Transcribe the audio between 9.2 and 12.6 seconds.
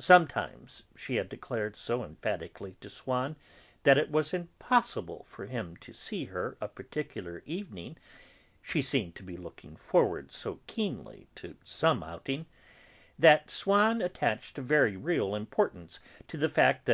be looking forward so keenly to some outing,